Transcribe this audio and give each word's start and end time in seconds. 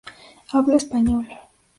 Habla 0.47 0.77
español. 0.77 1.27